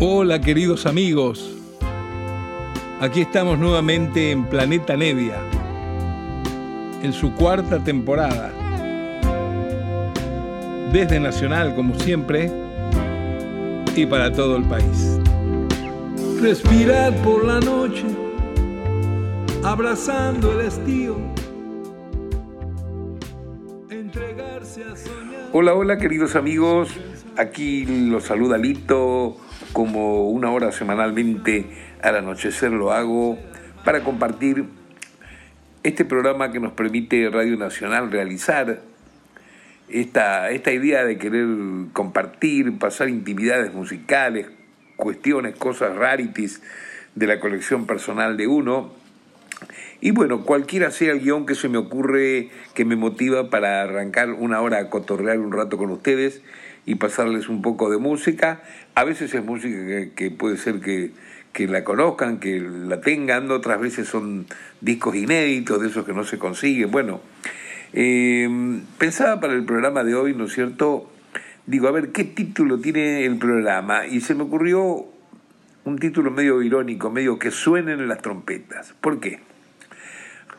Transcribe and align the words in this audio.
Hola 0.00 0.40
queridos 0.40 0.86
amigos, 0.86 1.50
aquí 3.00 3.22
estamos 3.22 3.58
nuevamente 3.58 4.30
en 4.30 4.44
Planeta 4.44 4.96
Nevia, 4.96 5.40
en 7.02 7.12
su 7.12 7.34
cuarta 7.34 7.82
temporada. 7.82 8.52
Desde 10.92 11.18
Nacional, 11.18 11.74
como 11.74 11.98
siempre, 11.98 12.48
y 13.96 14.06
para 14.06 14.30
todo 14.30 14.56
el 14.56 14.62
país. 14.66 15.18
Respirar 16.40 17.12
por 17.24 17.44
la 17.44 17.58
noche, 17.58 18.04
abrazando 19.64 20.52
el 20.60 20.68
estío. 20.68 21.16
Entregarse 23.90 24.84
a 24.84 24.94
soñar. 24.94 25.48
Hola, 25.52 25.74
hola 25.74 25.98
queridos 25.98 26.36
amigos, 26.36 26.88
aquí 27.36 27.84
los 27.84 28.22
saluda 28.22 28.56
Lito, 28.58 29.38
como 29.72 30.28
una 30.28 30.50
hora 30.50 30.72
semanalmente 30.72 31.66
al 32.02 32.16
anochecer 32.16 32.70
lo 32.70 32.92
hago 32.92 33.38
para 33.84 34.02
compartir 34.02 34.64
este 35.82 36.04
programa 36.04 36.52
que 36.52 36.60
nos 36.60 36.72
permite 36.72 37.30
Radio 37.30 37.56
Nacional 37.56 38.10
realizar 38.10 38.80
esta, 39.88 40.50
esta 40.50 40.72
idea 40.72 41.04
de 41.04 41.18
querer 41.18 41.46
compartir, 41.92 42.78
pasar 42.78 43.08
intimidades 43.08 43.72
musicales, 43.72 44.48
cuestiones, 44.96 45.56
cosas 45.56 45.96
rarities 45.96 46.60
de 47.14 47.26
la 47.26 47.40
colección 47.40 47.86
personal 47.86 48.36
de 48.36 48.46
uno. 48.46 48.92
Y 50.00 50.10
bueno, 50.12 50.44
cualquiera 50.44 50.90
sea 50.90 51.12
el 51.12 51.20
guion 51.20 51.46
que 51.46 51.54
se 51.54 51.68
me 51.68 51.78
ocurre, 51.78 52.50
que 52.74 52.84
me 52.84 52.96
motiva 52.96 53.50
para 53.50 53.82
arrancar 53.82 54.30
una 54.30 54.60
hora 54.60 54.78
a 54.78 54.90
cotorrear 54.90 55.38
un 55.38 55.52
rato 55.52 55.78
con 55.78 55.90
ustedes 55.90 56.42
y 56.88 56.94
pasarles 56.94 57.50
un 57.50 57.60
poco 57.60 57.90
de 57.90 57.98
música. 57.98 58.62
A 58.94 59.04
veces 59.04 59.34
es 59.34 59.44
música 59.44 59.76
que, 60.16 60.30
puede 60.30 60.56
ser 60.56 60.80
que, 60.80 61.12
la 61.66 61.84
conozcan, 61.84 62.40
que 62.40 62.60
la 62.60 63.02
tengan, 63.02 63.50
otras 63.50 63.78
veces 63.78 64.08
son 64.08 64.46
discos 64.80 65.14
inéditos, 65.14 65.82
de 65.82 65.88
esos 65.88 66.06
que 66.06 66.14
no 66.14 66.24
se 66.24 66.38
consiguen. 66.38 66.90
Bueno, 66.90 67.20
eh, 67.92 68.48
pensaba 68.96 69.38
para 69.38 69.52
el 69.52 69.66
programa 69.66 70.02
de 70.02 70.14
hoy, 70.14 70.34
¿no 70.34 70.46
es 70.46 70.54
cierto? 70.54 71.10
Digo, 71.66 71.88
a 71.88 71.90
ver, 71.90 72.10
¿qué 72.10 72.24
título 72.24 72.80
tiene 72.80 73.26
el 73.26 73.36
programa? 73.36 74.06
Y 74.06 74.22
se 74.22 74.34
me 74.34 74.44
ocurrió 74.44 75.04
un 75.84 75.98
título 75.98 76.30
medio 76.30 76.62
irónico, 76.62 77.10
medio 77.10 77.38
que 77.38 77.50
suenen 77.50 78.08
las 78.08 78.22
trompetas. 78.22 78.94
¿Por 79.02 79.20
qué? 79.20 79.40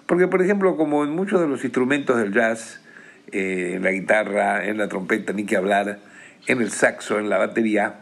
Porque, 0.06 0.28
por 0.28 0.44
ejemplo, 0.44 0.78
como 0.78 1.04
en 1.04 1.10
muchos 1.10 1.42
de 1.42 1.48
los 1.48 1.64
instrumentos 1.64 2.18
del 2.18 2.32
jazz, 2.34 2.82
eh, 3.32 3.74
en 3.78 3.84
la 3.84 3.90
guitarra, 3.90 4.68
en 4.68 4.78
la 4.78 4.88
trompeta, 4.88 5.34
ni 5.34 5.46
que 5.46 5.58
hablar, 5.58 6.00
en 6.48 6.62
el 6.62 6.72
saxo, 6.72 7.20
en 7.20 7.30
la 7.30 7.38
batería, 7.38 8.02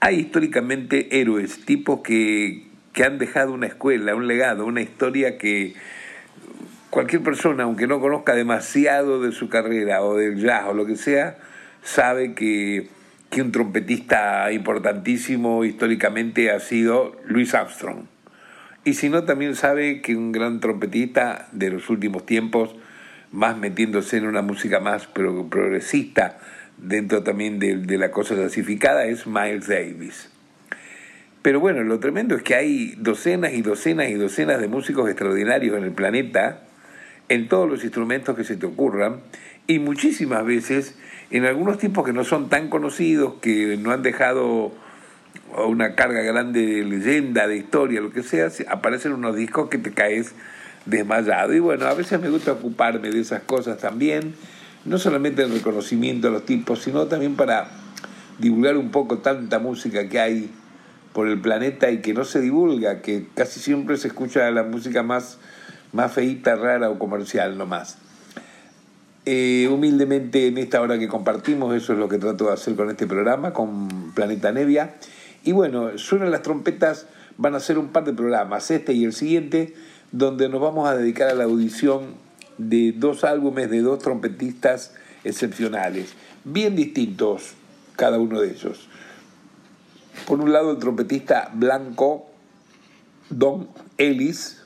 hay 0.00 0.20
históricamente 0.20 1.20
héroes, 1.20 1.64
tipos 1.64 2.00
que, 2.02 2.66
que 2.92 3.04
han 3.04 3.18
dejado 3.18 3.52
una 3.52 3.66
escuela, 3.66 4.14
un 4.14 4.26
legado, 4.26 4.66
una 4.66 4.80
historia 4.80 5.38
que 5.38 5.74
cualquier 6.90 7.22
persona, 7.22 7.64
aunque 7.64 7.86
no 7.86 8.00
conozca 8.00 8.34
demasiado 8.34 9.20
de 9.20 9.32
su 9.32 9.48
carrera 9.48 10.02
o 10.02 10.16
del 10.16 10.40
jazz 10.40 10.64
o 10.68 10.74
lo 10.74 10.86
que 10.86 10.96
sea, 10.96 11.38
sabe 11.82 12.34
que, 12.34 12.88
que 13.30 13.42
un 13.42 13.52
trompetista 13.52 14.50
importantísimo 14.52 15.64
históricamente 15.64 16.50
ha 16.50 16.60
sido 16.60 17.16
Louis 17.26 17.54
Armstrong. 17.54 18.06
Y 18.84 18.94
si 18.94 19.08
no, 19.08 19.24
también 19.24 19.56
sabe 19.56 20.00
que 20.00 20.14
un 20.14 20.32
gran 20.32 20.60
trompetista 20.60 21.48
de 21.52 21.70
los 21.70 21.90
últimos 21.90 22.24
tiempos, 22.24 22.76
más 23.32 23.58
metiéndose 23.58 24.16
en 24.16 24.26
una 24.26 24.42
música 24.42 24.80
más 24.80 25.06
progresista, 25.06 26.38
dentro 26.78 27.22
también 27.22 27.58
de, 27.58 27.98
la 27.98 28.10
cosa 28.10 28.34
clasificada, 28.34 29.06
es 29.06 29.26
Miles 29.26 29.68
Davis. 29.68 30.28
Pero 31.42 31.60
bueno, 31.60 31.82
lo 31.84 32.00
tremendo 32.00 32.34
es 32.34 32.42
que 32.42 32.54
hay 32.54 32.94
docenas 32.98 33.52
y 33.52 33.62
docenas 33.62 34.10
y 34.10 34.14
docenas 34.14 34.60
de 34.60 34.68
músicos 34.68 35.08
extraordinarios 35.08 35.76
en 35.76 35.84
el 35.84 35.92
planeta, 35.92 36.62
en 37.28 37.48
todos 37.48 37.68
los 37.68 37.84
instrumentos 37.84 38.36
que 38.36 38.44
se 38.44 38.56
te 38.56 38.66
ocurran, 38.66 39.20
y 39.66 39.78
muchísimas 39.78 40.44
veces 40.44 40.96
en 41.30 41.44
algunos 41.44 41.78
tipos 41.78 42.04
que 42.04 42.12
no 42.12 42.24
son 42.24 42.48
tan 42.48 42.68
conocidos, 42.68 43.34
que 43.40 43.76
no 43.76 43.92
han 43.92 44.02
dejado 44.02 44.72
una 45.66 45.94
carga 45.94 46.22
grande 46.22 46.66
de 46.66 46.84
leyenda, 46.84 47.46
de 47.46 47.56
historia, 47.56 48.00
lo 48.00 48.12
que 48.12 48.22
sea, 48.22 48.48
aparecen 48.68 49.12
unos 49.12 49.36
discos 49.36 49.68
que 49.68 49.78
te 49.78 49.92
caes 49.92 50.34
desmayado. 50.84 51.54
Y 51.54 51.60
bueno, 51.60 51.86
a 51.86 51.94
veces 51.94 52.20
me 52.20 52.28
gusta 52.28 52.52
ocuparme 52.52 53.10
de 53.10 53.20
esas 53.20 53.42
cosas 53.42 53.78
también 53.78 54.34
no 54.86 54.98
solamente 54.98 55.42
el 55.42 55.52
reconocimiento 55.52 56.28
a 56.28 56.30
los 56.30 56.44
tipos, 56.44 56.80
sino 56.80 57.06
también 57.06 57.36
para 57.36 57.68
divulgar 58.38 58.76
un 58.76 58.90
poco 58.90 59.18
tanta 59.18 59.58
música 59.58 60.08
que 60.08 60.20
hay 60.20 60.50
por 61.12 61.28
el 61.28 61.40
planeta 61.40 61.90
y 61.90 62.00
que 62.00 62.14
no 62.14 62.24
se 62.24 62.40
divulga, 62.40 63.00
que 63.00 63.26
casi 63.34 63.58
siempre 63.58 63.96
se 63.96 64.08
escucha 64.08 64.50
la 64.50 64.62
música 64.62 65.02
más, 65.02 65.38
más 65.92 66.12
feita, 66.12 66.56
rara 66.56 66.90
o 66.90 66.98
comercial 66.98 67.56
nomás. 67.58 67.98
Eh, 69.24 69.68
humildemente 69.72 70.46
en 70.46 70.58
esta 70.58 70.80
hora 70.80 70.98
que 70.98 71.08
compartimos, 71.08 71.74
eso 71.74 71.94
es 71.94 71.98
lo 71.98 72.08
que 72.08 72.18
trato 72.18 72.46
de 72.46 72.52
hacer 72.52 72.76
con 72.76 72.90
este 72.90 73.06
programa, 73.06 73.52
con 73.52 74.12
Planeta 74.12 74.52
Nevia. 74.52 74.94
Y 75.42 75.52
bueno, 75.52 75.98
suenan 75.98 76.30
las 76.30 76.42
trompetas, 76.42 77.06
van 77.38 77.54
a 77.54 77.60
ser 77.60 77.78
un 77.78 77.88
par 77.88 78.04
de 78.04 78.12
programas, 78.12 78.70
este 78.70 78.92
y 78.92 79.04
el 79.04 79.12
siguiente, 79.12 79.74
donde 80.12 80.48
nos 80.48 80.60
vamos 80.60 80.88
a 80.88 80.96
dedicar 80.96 81.28
a 81.28 81.34
la 81.34 81.44
audición 81.44 82.25
de 82.58 82.92
dos 82.92 83.24
álbumes 83.24 83.70
de 83.70 83.80
dos 83.80 83.98
trompetistas 83.98 84.94
excepcionales, 85.24 86.14
bien 86.44 86.76
distintos 86.76 87.54
cada 87.96 88.18
uno 88.18 88.40
de 88.40 88.50
ellos. 88.50 88.88
Por 90.26 90.40
un 90.40 90.52
lado 90.52 90.72
el 90.72 90.78
trompetista 90.78 91.50
blanco 91.52 92.26
Don 93.28 93.68
Ellis, 93.98 94.62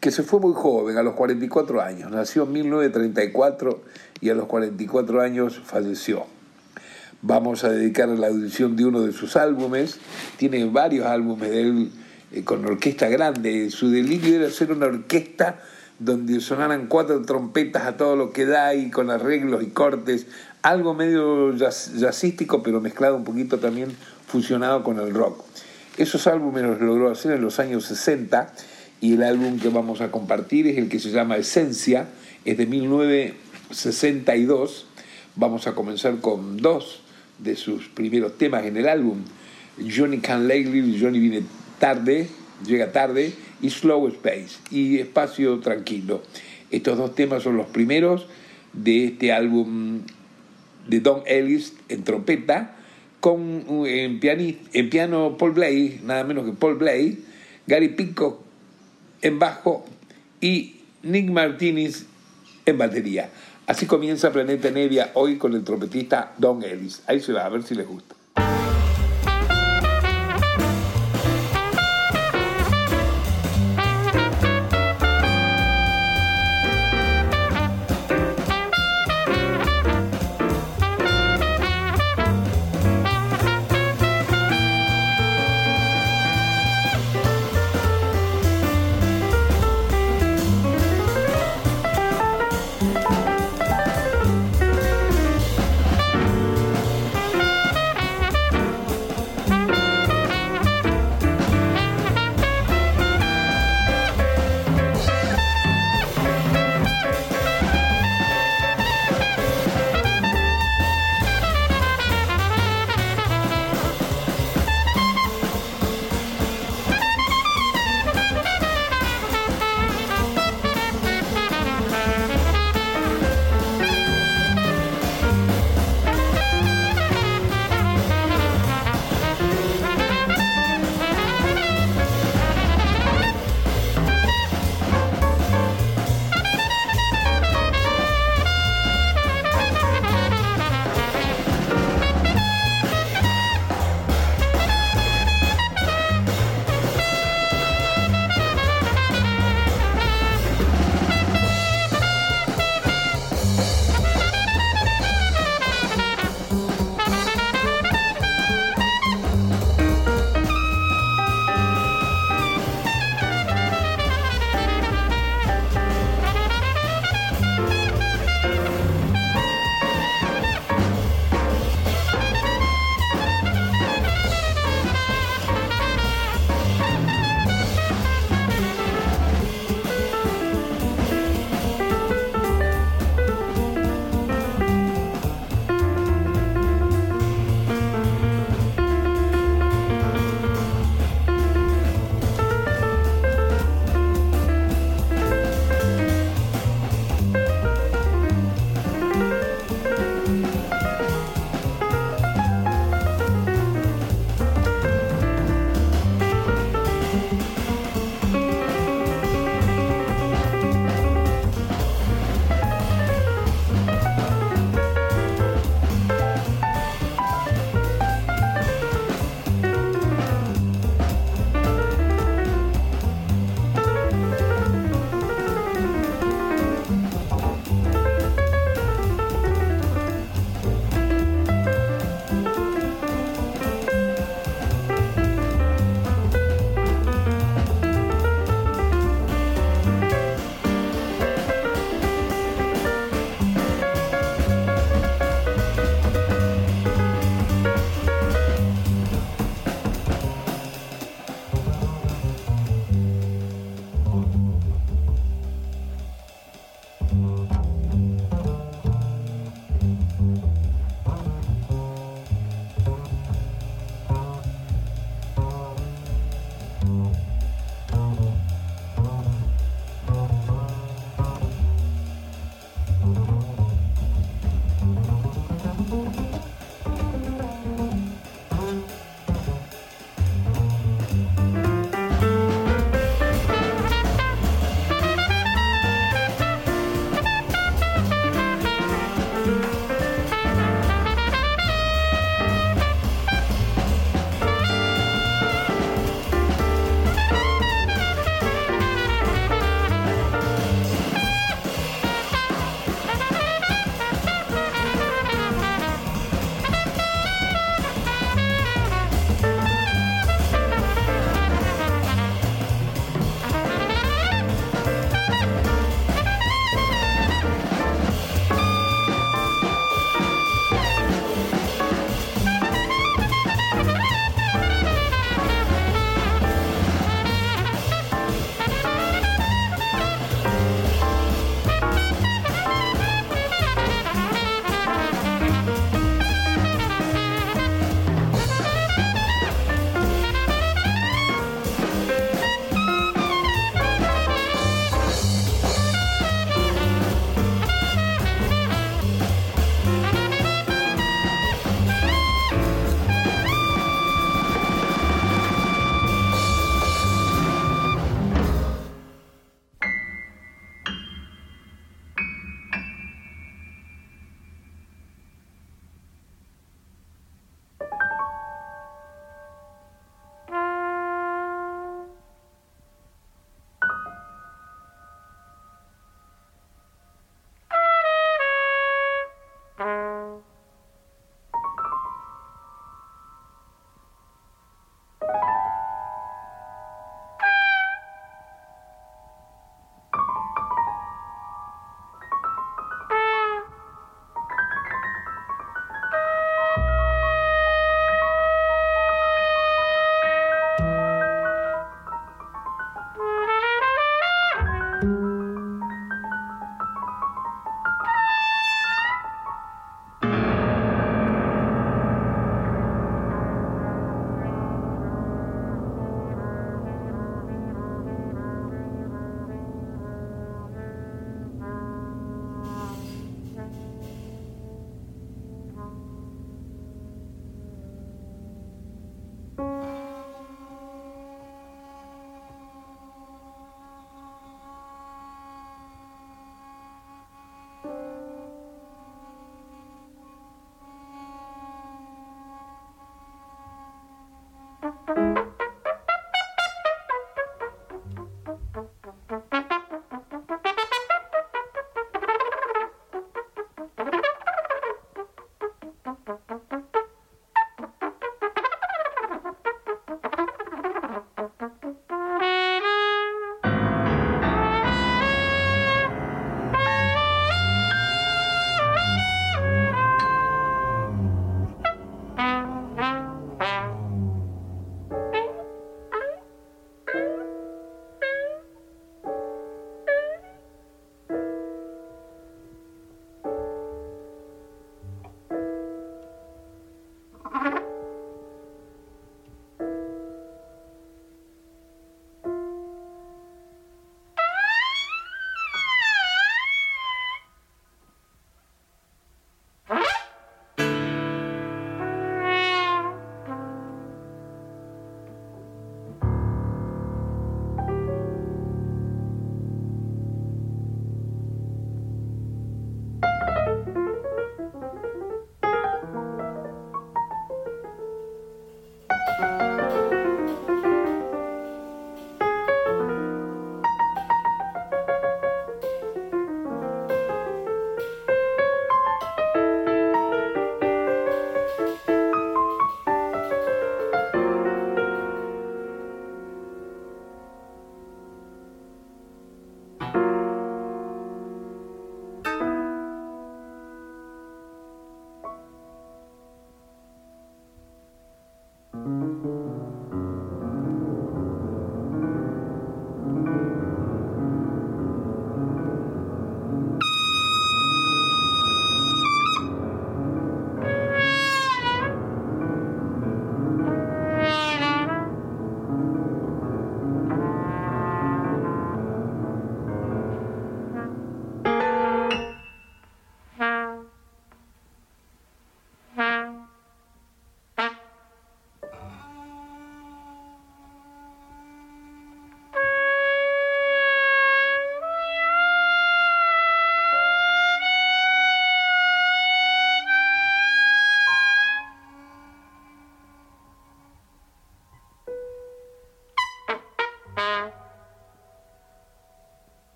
que 0.00 0.10
se 0.10 0.22
fue 0.22 0.40
muy 0.40 0.54
joven, 0.54 0.96
a 0.96 1.02
los 1.02 1.14
44 1.14 1.80
años, 1.80 2.10
nació 2.10 2.44
en 2.44 2.52
1934 2.52 3.82
y 4.20 4.30
a 4.30 4.34
los 4.34 4.46
44 4.46 5.20
años 5.20 5.60
falleció. 5.64 6.26
Vamos 7.22 7.64
a 7.64 7.70
dedicar 7.70 8.08
la 8.08 8.26
audición 8.28 8.76
de 8.76 8.84
uno 8.84 9.00
de 9.02 9.12
sus 9.12 9.36
álbumes, 9.36 9.98
tiene 10.36 10.64
varios 10.66 11.06
álbumes 11.06 11.50
de 11.50 11.60
él 11.60 11.90
eh, 12.32 12.44
con 12.44 12.64
orquesta 12.66 13.08
grande, 13.08 13.70
su 13.70 13.90
delirio 13.90 14.36
era 14.36 14.50
ser 14.50 14.72
una 14.72 14.86
orquesta 14.86 15.62
donde 15.98 16.40
sonaran 16.40 16.86
cuatro 16.86 17.22
trompetas 17.22 17.86
a 17.86 17.96
todo 17.96 18.14
lo 18.16 18.32
que 18.32 18.44
da 18.46 18.74
y 18.74 18.90
con 18.90 19.10
arreglos 19.10 19.62
y 19.62 19.68
cortes, 19.68 20.26
algo 20.62 20.94
medio 20.94 21.54
jazzístico, 21.56 22.62
pero 22.62 22.80
mezclado 22.80 23.16
un 23.16 23.24
poquito 23.24 23.58
también 23.58 23.94
fusionado 24.26 24.82
con 24.82 24.98
el 24.98 25.12
rock. 25.14 25.44
Esos 25.96 26.26
álbumes 26.26 26.64
los 26.64 26.80
logró 26.80 27.08
hacer 27.10 27.32
en 27.32 27.42
los 27.42 27.60
años 27.60 27.84
60 27.84 28.52
y 29.00 29.14
el 29.14 29.22
álbum 29.22 29.60
que 29.60 29.68
vamos 29.68 30.00
a 30.00 30.10
compartir 30.10 30.66
es 30.66 30.76
el 30.78 30.88
que 30.88 30.98
se 30.98 31.10
llama 31.10 31.36
Esencia, 31.36 32.08
es 32.44 32.58
de 32.58 32.66
1962. 32.66 34.86
Vamos 35.36 35.66
a 35.66 35.74
comenzar 35.74 36.20
con 36.20 36.56
dos 36.56 37.02
de 37.38 37.56
sus 37.56 37.88
primeros 37.88 38.38
temas 38.38 38.64
en 38.64 38.76
el 38.76 38.88
álbum. 38.88 39.24
Johnny 39.78 40.18
Can 40.18 40.46
Lately, 40.48 40.98
Johnny 41.00 41.18
viene 41.18 41.42
tarde, 41.78 42.28
llega 42.66 42.92
tarde, 42.92 43.32
y 43.64 43.70
Slow 43.70 44.08
Space 44.08 44.58
y 44.70 44.98
Espacio 44.98 45.58
Tranquilo. 45.60 46.22
Estos 46.70 46.98
dos 46.98 47.14
temas 47.14 47.42
son 47.42 47.56
los 47.56 47.66
primeros 47.66 48.26
de 48.74 49.06
este 49.06 49.32
álbum 49.32 50.02
de 50.86 51.00
Don 51.00 51.22
Ellis 51.26 51.72
en 51.88 52.04
trompeta, 52.04 52.76
con 53.20 53.64
en, 53.86 54.20
en 54.22 54.90
piano 54.90 55.36
Paul 55.38 55.52
Blay, 55.52 56.00
nada 56.04 56.24
menos 56.24 56.44
que 56.44 56.52
Paul 56.52 56.74
Blay, 56.74 57.24
Gary 57.66 57.88
Pico 57.88 58.44
en 59.22 59.38
bajo 59.38 59.86
y 60.42 60.82
Nick 61.02 61.30
Martinez 61.30 62.04
en 62.66 62.76
batería. 62.76 63.30
Así 63.66 63.86
comienza 63.86 64.30
Planeta 64.30 64.70
Nevia 64.70 65.12
hoy 65.14 65.38
con 65.38 65.54
el 65.54 65.64
trompetista 65.64 66.34
Don 66.36 66.62
Ellis. 66.62 67.02
Ahí 67.06 67.20
se 67.20 67.32
va, 67.32 67.46
a 67.46 67.48
ver 67.48 67.62
si 67.62 67.74
les 67.74 67.88
gusta. 67.88 68.14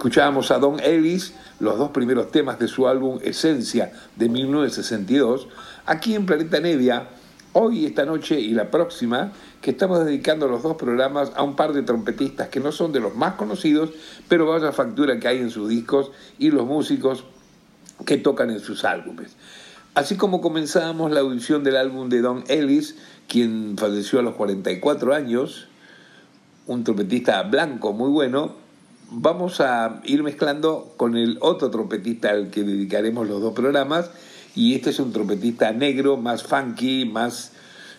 Escuchábamos 0.00 0.50
a 0.50 0.58
Don 0.58 0.80
Ellis, 0.80 1.34
los 1.58 1.76
dos 1.76 1.90
primeros 1.90 2.32
temas 2.32 2.58
de 2.58 2.68
su 2.68 2.88
álbum 2.88 3.18
Esencia 3.22 3.92
de 4.16 4.30
1962, 4.30 5.46
aquí 5.84 6.14
en 6.14 6.24
Planeta 6.24 6.58
Nevia, 6.58 7.08
hoy, 7.52 7.84
esta 7.84 8.06
noche 8.06 8.40
y 8.40 8.54
la 8.54 8.70
próxima, 8.70 9.30
que 9.60 9.72
estamos 9.72 10.02
dedicando 10.02 10.48
los 10.48 10.62
dos 10.62 10.76
programas 10.76 11.32
a 11.36 11.42
un 11.42 11.54
par 11.54 11.74
de 11.74 11.82
trompetistas 11.82 12.48
que 12.48 12.60
no 12.60 12.72
son 12.72 12.92
de 12.92 13.00
los 13.00 13.14
más 13.14 13.34
conocidos, 13.34 13.90
pero 14.26 14.46
vaya 14.46 14.72
factura 14.72 15.20
que 15.20 15.28
hay 15.28 15.36
en 15.36 15.50
sus 15.50 15.68
discos 15.68 16.10
y 16.38 16.50
los 16.50 16.64
músicos 16.64 17.24
que 18.06 18.16
tocan 18.16 18.48
en 18.48 18.60
sus 18.60 18.86
álbumes. 18.86 19.36
Así 19.94 20.16
como 20.16 20.40
comenzábamos 20.40 21.10
la 21.10 21.20
audición 21.20 21.62
del 21.62 21.76
álbum 21.76 22.08
de 22.08 22.22
Don 22.22 22.44
Ellis, 22.48 22.96
quien 23.28 23.76
falleció 23.76 24.20
a 24.20 24.22
los 24.22 24.34
44 24.36 25.12
años, 25.12 25.68
un 26.66 26.84
trompetista 26.84 27.42
blanco 27.42 27.92
muy 27.92 28.08
bueno, 28.08 28.59
vamos 29.10 29.60
a 29.60 30.00
ir 30.04 30.22
mezclando 30.22 30.94
con 30.96 31.16
el 31.16 31.38
otro 31.40 31.70
trompetista 31.70 32.30
al 32.30 32.50
que 32.50 32.62
dedicaremos 32.62 33.28
los 33.28 33.40
dos 33.40 33.52
programas, 33.52 34.10
y 34.54 34.74
este 34.74 34.90
es 34.90 34.98
un 34.98 35.12
trompetista 35.12 35.72
negro, 35.72 36.16
más 36.16 36.42
funky, 36.42 37.04
más, 37.04 37.52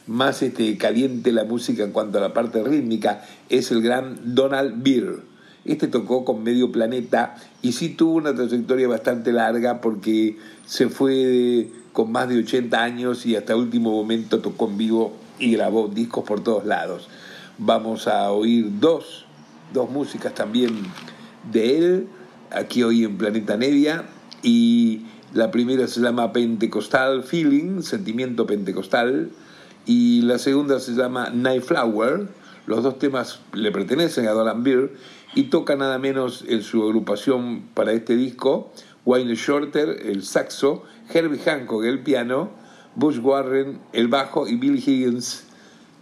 más 0.07 0.41
este, 0.41 0.77
caliente 0.77 1.31
la 1.31 1.43
música 1.43 1.83
en 1.83 1.91
cuanto 1.91 2.17
a 2.17 2.21
la 2.21 2.33
parte 2.33 2.63
rítmica, 2.63 3.23
es 3.49 3.71
el 3.71 3.81
gran 3.81 4.35
Donald 4.35 4.83
Beer. 4.83 5.19
Este 5.63 5.87
tocó 5.87 6.25
con 6.25 6.43
Medio 6.43 6.71
Planeta 6.71 7.35
y 7.61 7.73
sí 7.73 7.89
tuvo 7.89 8.15
una 8.15 8.33
trayectoria 8.33 8.87
bastante 8.87 9.31
larga 9.31 9.79
porque 9.79 10.37
se 10.65 10.89
fue 10.89 11.69
con 11.93 12.11
más 12.11 12.29
de 12.29 12.39
80 12.39 12.81
años 12.81 13.25
y 13.27 13.35
hasta 13.35 13.55
último 13.55 13.91
momento 13.91 14.39
tocó 14.39 14.67
en 14.67 14.77
vivo 14.77 15.13
y 15.37 15.51
grabó 15.51 15.87
discos 15.87 16.23
por 16.23 16.43
todos 16.43 16.65
lados. 16.65 17.09
Vamos 17.59 18.07
a 18.07 18.31
oír 18.31 18.79
dos, 18.79 19.25
dos 19.73 19.89
músicas 19.89 20.33
también 20.33 20.83
de 21.51 21.77
él, 21.77 22.07
aquí 22.51 22.83
hoy 22.83 23.03
en 23.03 23.17
Planeta 23.17 23.57
Nevia, 23.57 24.05
y 24.43 25.05
la 25.33 25.51
primera 25.51 25.87
se 25.87 26.01
llama 26.01 26.33
Pentecostal 26.33 27.23
Feeling, 27.23 27.81
Sentimiento 27.81 28.45
Pentecostal, 28.45 29.29
y 29.85 30.21
la 30.21 30.37
segunda 30.37 30.79
se 30.79 30.93
llama 30.93 31.29
Night 31.29 31.63
Flower. 31.63 32.27
Los 32.67 32.83
dos 32.83 32.99
temas 32.99 33.39
le 33.53 33.71
pertenecen 33.71 34.27
a 34.27 34.31
Dolan 34.31 34.63
Beer 34.63 34.91
y 35.33 35.43
toca 35.43 35.75
nada 35.75 35.97
menos 35.97 36.45
en 36.47 36.61
su 36.61 36.83
agrupación 36.83 37.63
para 37.73 37.91
este 37.93 38.15
disco 38.15 38.71
Wayne 39.05 39.35
Shorter, 39.35 40.01
el 40.05 40.23
saxo, 40.23 40.83
Herbie 41.11 41.39
Hancock, 41.39 41.83
el 41.85 42.01
piano, 42.01 42.51
Bush 42.95 43.19
Warren, 43.19 43.79
el 43.93 44.07
bajo 44.07 44.47
y 44.47 44.55
Bill 44.55 44.77
Higgins, 44.77 45.45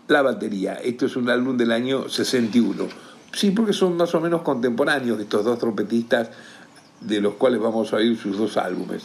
la 0.07 0.21
batería. 0.21 0.73
Esto 0.73 1.05
es 1.05 1.15
un 1.15 1.29
álbum 1.29 1.55
del 1.55 1.71
año 1.71 2.09
61. 2.09 3.08
Sí, 3.33 3.51
porque 3.51 3.73
son 3.73 3.97
más 3.97 4.13
o 4.15 4.21
menos 4.21 4.41
contemporáneos 4.41 5.19
estos 5.19 5.45
dos 5.45 5.59
trompetistas 5.59 6.29
de 7.01 7.21
los 7.21 7.35
cuales 7.35 7.59
vamos 7.59 7.93
a 7.93 7.97
oír 7.97 8.17
sus 8.17 8.37
dos 8.37 8.57
álbumes. 8.57 9.03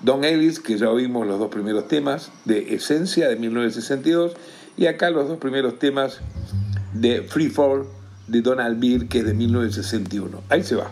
Don 0.00 0.24
Ellis, 0.24 0.60
que 0.60 0.78
ya 0.78 0.90
oímos 0.90 1.26
los 1.26 1.38
dos 1.38 1.50
primeros 1.50 1.88
temas 1.88 2.30
de 2.44 2.74
Esencia 2.74 3.28
de 3.28 3.36
1962, 3.36 4.34
y 4.76 4.86
acá 4.86 5.10
los 5.10 5.28
dos 5.28 5.38
primeros 5.38 5.78
temas 5.78 6.20
de 6.94 7.22
Free 7.22 7.50
Fall 7.50 7.84
de 8.28 8.42
Donald 8.42 8.78
Beer, 8.78 9.08
que 9.08 9.18
es 9.18 9.24
de 9.24 9.34
1961. 9.34 10.42
Ahí 10.48 10.62
se 10.62 10.76
va. 10.76 10.88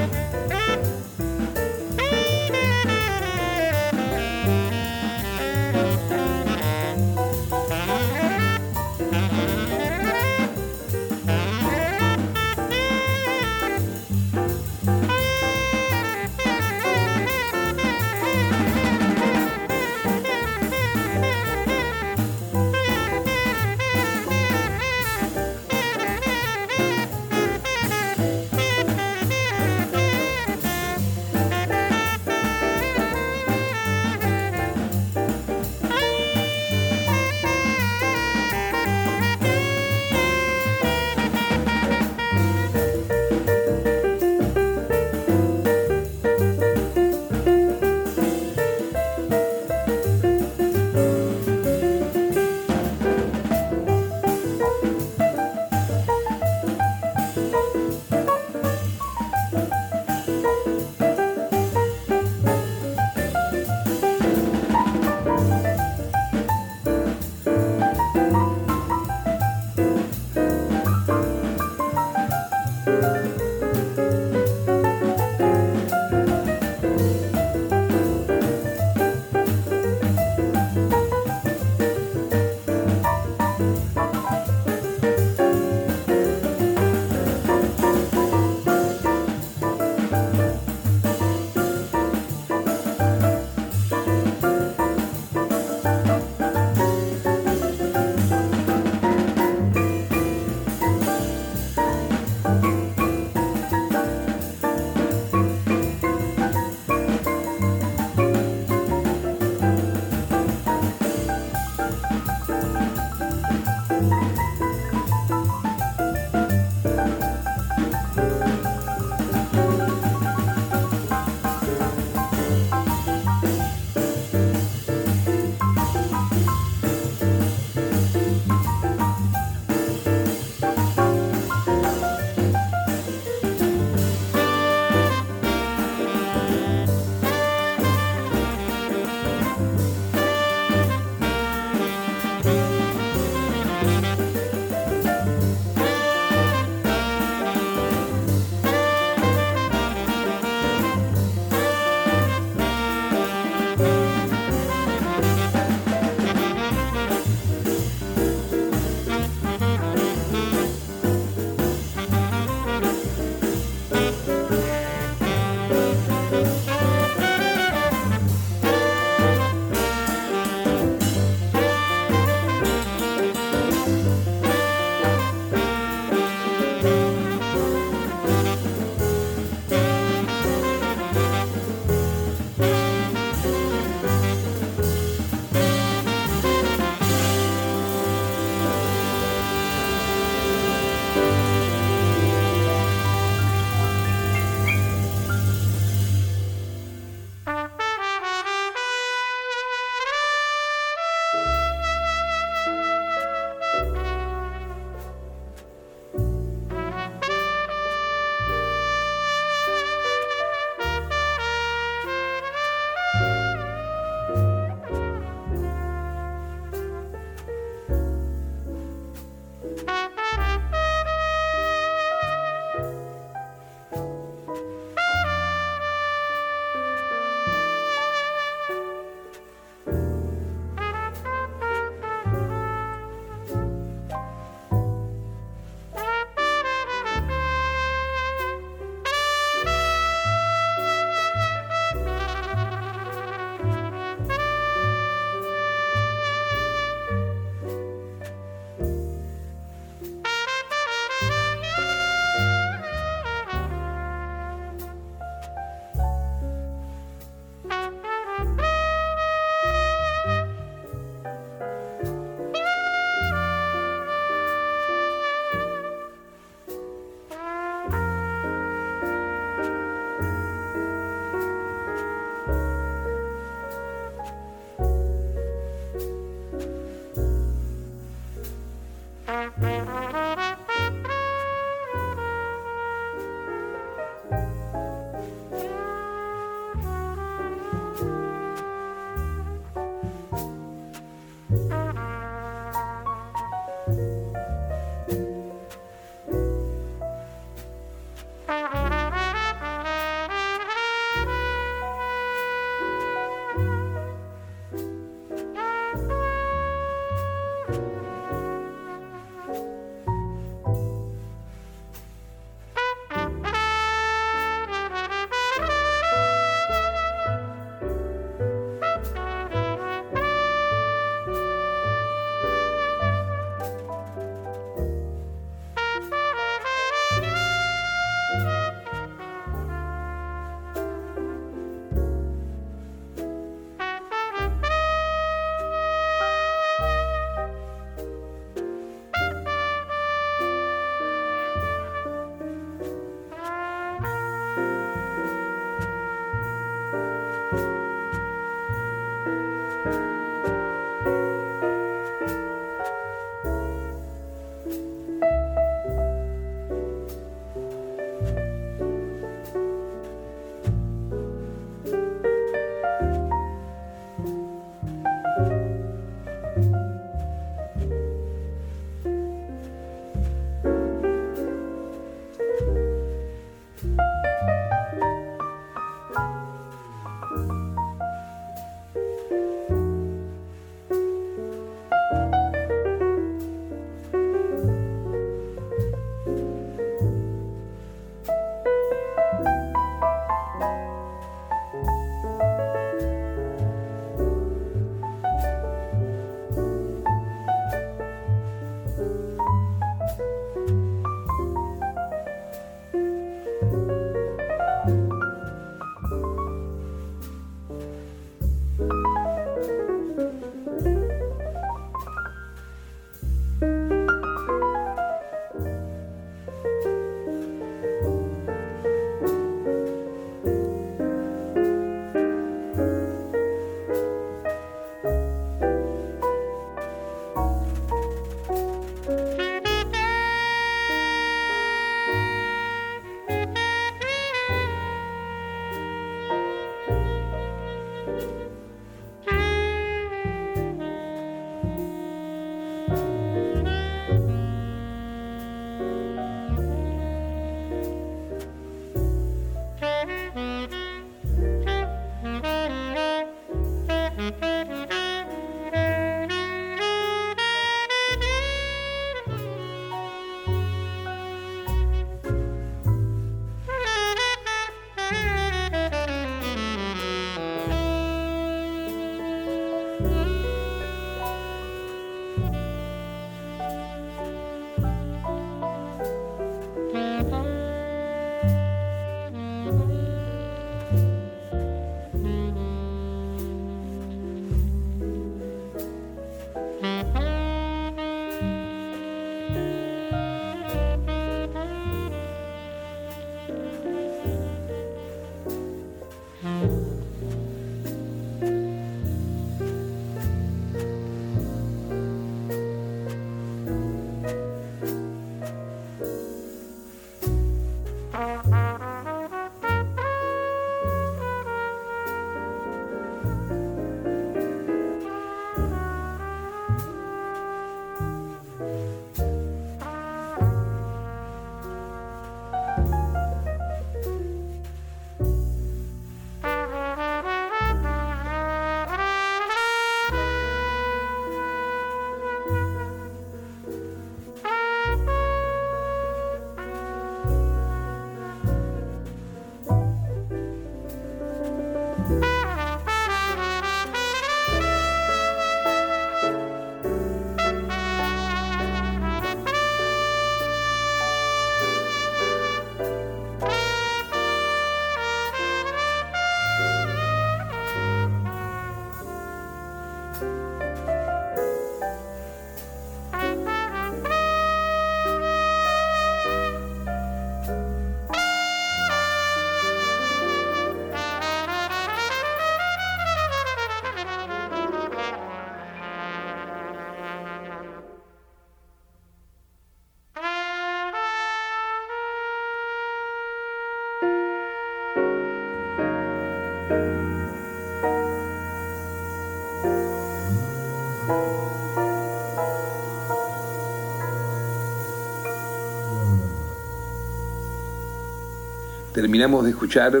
Terminamos 598.94 599.42
de 599.42 599.50
escuchar 599.50 600.00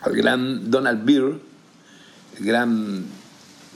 al 0.00 0.16
gran 0.16 0.68
Donald 0.68 1.04
Byrd, 1.04 1.38
el 2.38 2.44
gran 2.44 3.04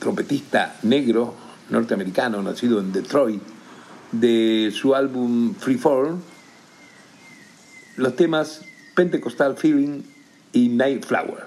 trompetista 0.00 0.74
negro 0.82 1.34
norteamericano 1.70 2.42
nacido 2.42 2.80
en 2.80 2.92
Detroit, 2.92 3.40
de 4.10 4.72
su 4.74 4.96
álbum 4.96 5.54
Freeform, 5.54 6.20
los 7.96 8.16
temas 8.16 8.62
Pentecostal 8.96 9.56
Feeling 9.56 10.02
y 10.52 10.68
Night 10.68 11.04
Flower. 11.04 11.44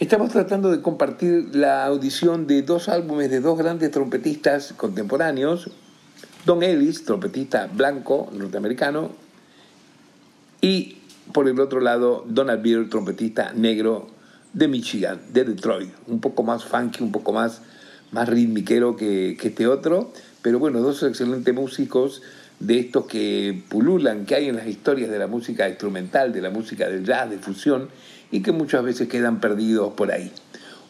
Estamos 0.00 0.32
tratando 0.32 0.70
de 0.70 0.80
compartir 0.80 1.50
la 1.54 1.84
audición 1.84 2.46
de 2.46 2.62
dos 2.62 2.88
álbumes 2.88 3.30
de 3.30 3.40
dos 3.40 3.58
grandes 3.58 3.90
trompetistas 3.90 4.72
contemporáneos, 4.72 5.70
Don 6.46 6.62
Ellis, 6.62 7.04
trompetista 7.04 7.66
blanco 7.66 8.30
norteamericano, 8.32 9.27
y 10.60 10.98
por 11.32 11.48
el 11.48 11.60
otro 11.60 11.80
lado, 11.80 12.24
Donald 12.26 12.62
Beer, 12.62 12.88
trompetista 12.88 13.52
negro 13.52 14.08
de 14.52 14.68
Michigan, 14.68 15.20
de 15.32 15.44
Detroit, 15.44 15.90
un 16.06 16.20
poco 16.20 16.42
más 16.42 16.64
funky, 16.64 17.02
un 17.02 17.12
poco 17.12 17.32
más, 17.32 17.60
más 18.12 18.28
que, 18.28 19.36
que 19.38 19.48
este 19.48 19.66
otro, 19.66 20.12
pero 20.42 20.58
bueno, 20.58 20.80
dos 20.80 21.02
excelentes 21.02 21.54
músicos 21.54 22.22
de 22.58 22.80
estos 22.80 23.06
que 23.06 23.62
pululan, 23.68 24.26
que 24.26 24.34
hay 24.34 24.48
en 24.48 24.56
las 24.56 24.66
historias 24.66 25.10
de 25.10 25.18
la 25.18 25.26
música 25.26 25.68
instrumental, 25.68 26.32
de 26.32 26.40
la 26.40 26.50
música 26.50 26.88
del 26.88 27.04
jazz, 27.04 27.30
de 27.30 27.38
fusión, 27.38 27.88
y 28.30 28.42
que 28.42 28.52
muchas 28.52 28.82
veces 28.82 29.08
quedan 29.08 29.40
perdidos 29.40 29.92
por 29.94 30.10
ahí. 30.10 30.32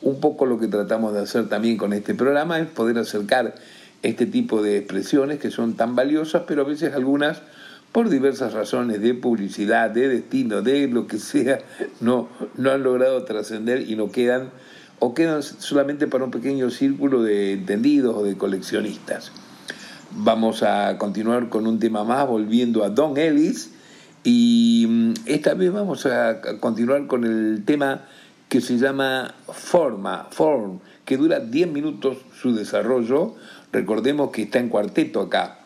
un 0.00 0.20
poco 0.20 0.46
lo 0.46 0.60
que 0.60 0.68
tratamos 0.68 1.12
de 1.12 1.20
hacer 1.20 1.48
también 1.48 1.76
con 1.76 1.92
este 1.92 2.14
programa 2.14 2.60
es 2.60 2.68
poder 2.68 2.98
acercar 2.98 3.56
este 4.02 4.26
tipo 4.26 4.62
de 4.62 4.78
expresiones 4.78 5.40
que 5.40 5.50
son 5.50 5.74
tan 5.74 5.96
valiosas, 5.96 6.44
pero 6.46 6.62
a 6.62 6.64
veces 6.64 6.94
algunas 6.94 7.42
por 7.98 8.10
diversas 8.10 8.52
razones 8.52 9.02
de 9.02 9.12
publicidad, 9.12 9.90
de 9.90 10.06
destino, 10.06 10.62
de 10.62 10.86
lo 10.86 11.08
que 11.08 11.18
sea, 11.18 11.58
no, 12.00 12.28
no 12.56 12.70
han 12.70 12.84
logrado 12.84 13.24
trascender 13.24 13.90
y 13.90 13.96
no 13.96 14.12
quedan 14.12 14.50
o 15.00 15.14
quedan 15.14 15.42
solamente 15.42 16.06
para 16.06 16.22
un 16.22 16.30
pequeño 16.30 16.70
círculo 16.70 17.24
de 17.24 17.54
entendidos 17.54 18.14
o 18.16 18.22
de 18.22 18.36
coleccionistas. 18.36 19.32
Vamos 20.12 20.62
a 20.62 20.96
continuar 20.96 21.48
con 21.48 21.66
un 21.66 21.80
tema 21.80 22.04
más, 22.04 22.28
volviendo 22.28 22.84
a 22.84 22.90
Don 22.90 23.16
Ellis, 23.18 23.72
y 24.22 24.86
mm, 24.88 25.14
esta 25.26 25.54
vez 25.54 25.72
vamos 25.72 26.06
a 26.06 26.40
continuar 26.60 27.08
con 27.08 27.24
el 27.24 27.64
tema 27.64 28.02
que 28.48 28.60
se 28.60 28.78
llama 28.78 29.34
Forma, 29.52 30.28
Form, 30.30 30.78
que 31.04 31.16
dura 31.16 31.40
10 31.40 31.72
minutos 31.72 32.18
su 32.40 32.54
desarrollo. 32.54 33.34
Recordemos 33.72 34.30
que 34.30 34.42
está 34.42 34.60
en 34.60 34.68
cuarteto 34.68 35.20
acá. 35.20 35.57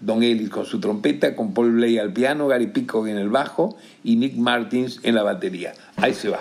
Don 0.00 0.22
Ellis 0.22 0.48
con 0.48 0.64
su 0.64 0.80
trompeta, 0.80 1.36
con 1.36 1.52
Paul 1.52 1.72
Bley 1.72 1.98
al 1.98 2.12
piano, 2.12 2.48
Gary 2.48 2.68
Pico 2.68 3.06
en 3.06 3.16
el 3.16 3.28
bajo 3.28 3.76
y 4.02 4.16
Nick 4.16 4.36
Martins 4.36 5.00
en 5.02 5.14
la 5.14 5.22
batería. 5.22 5.74
Ahí 5.96 6.14
se 6.14 6.30
va. 6.30 6.38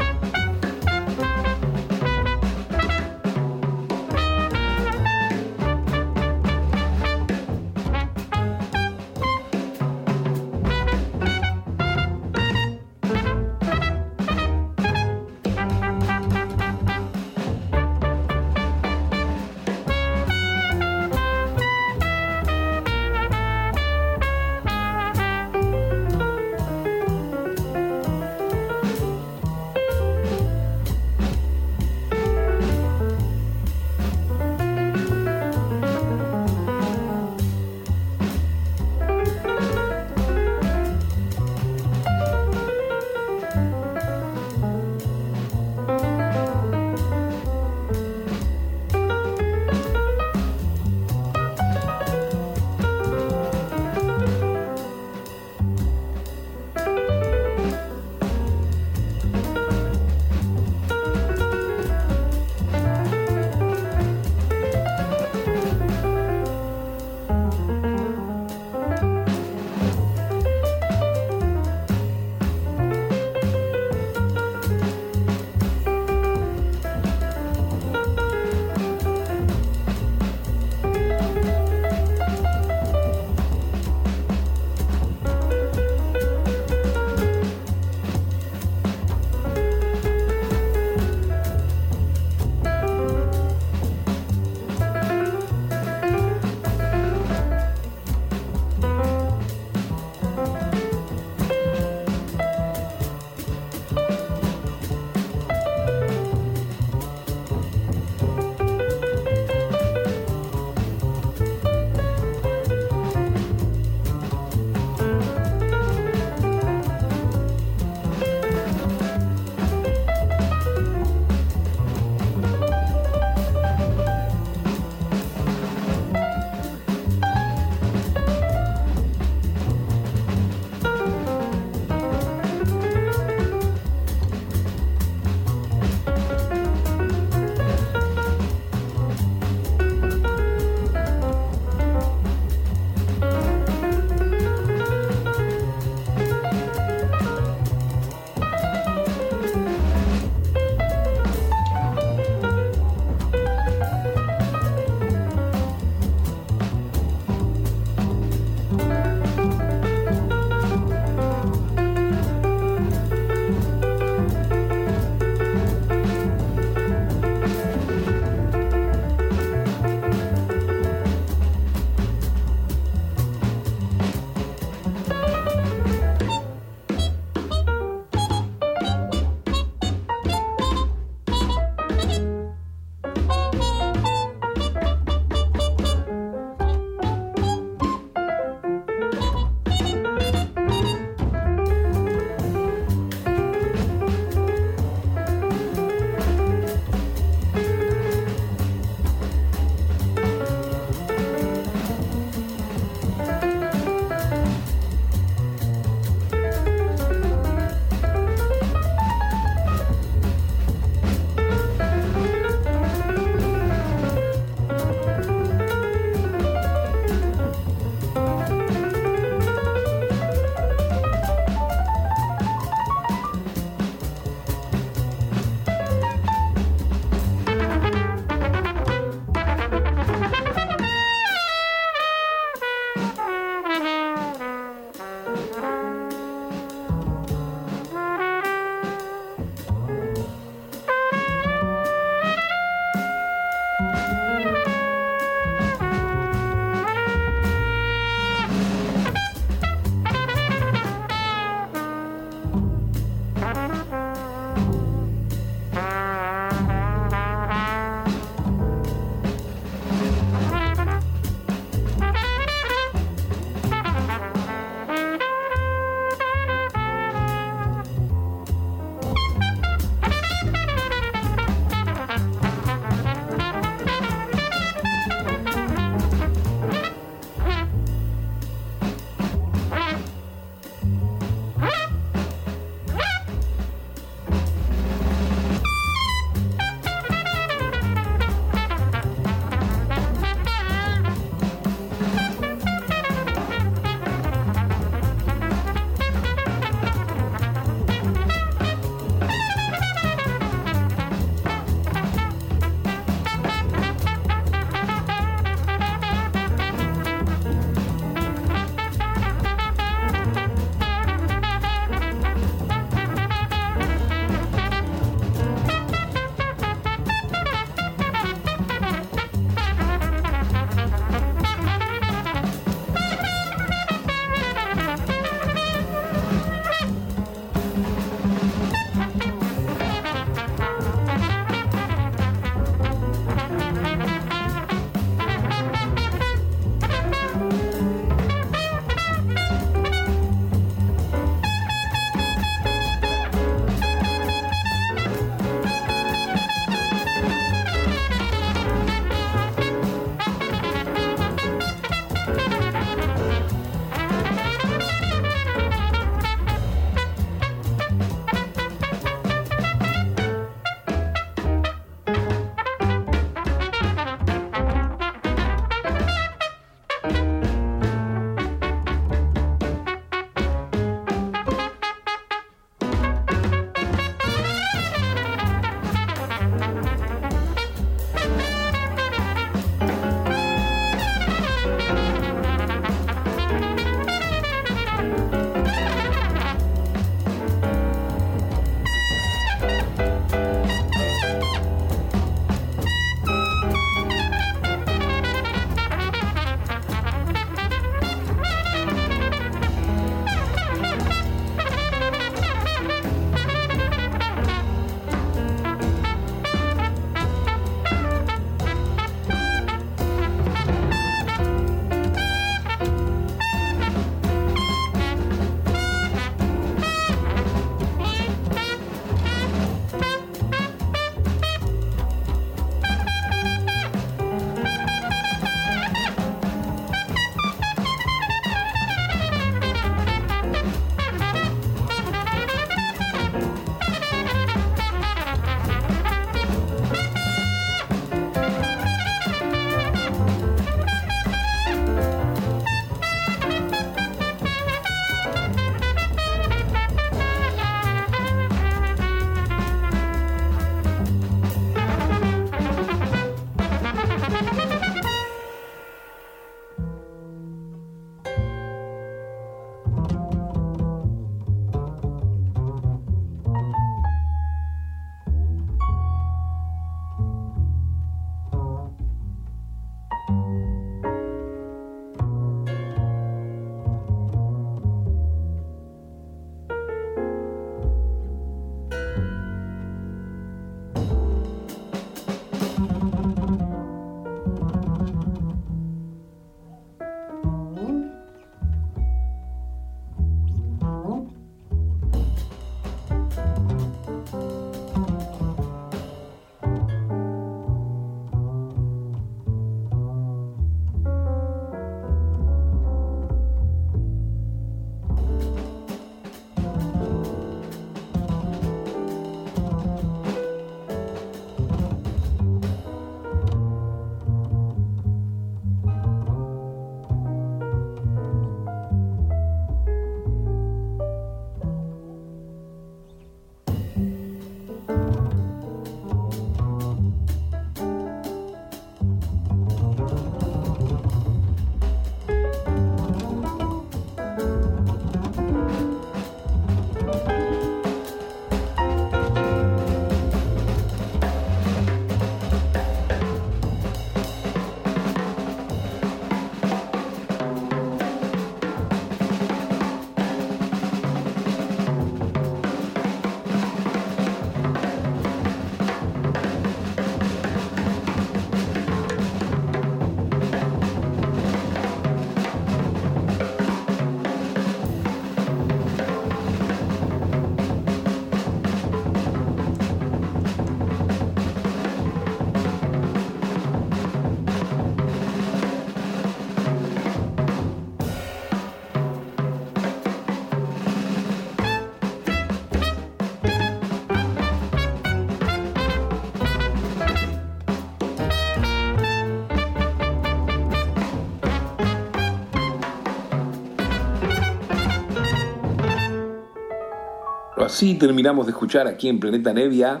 Así 597.74 597.94
terminamos 597.94 598.46
de 598.46 598.52
escuchar 598.52 598.86
aquí 598.86 599.08
en 599.08 599.18
Planeta 599.18 599.52
Nevia 599.52 600.00